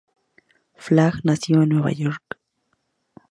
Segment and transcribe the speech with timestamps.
[0.73, 2.39] Flagg nació en Nueva York.